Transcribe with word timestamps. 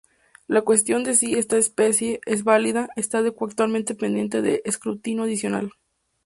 La 0.47 0.63
cuestión 0.63 1.03
de 1.03 1.13
si 1.13 1.35
esta 1.35 1.57
especie 1.59 2.21
es 2.25 2.43
válida 2.43 2.89
está 2.95 3.19
actualmente 3.19 3.93
pendiente 3.93 4.41
de 4.41 4.63
escrutinio 4.65 5.25
adicional. 5.25 5.73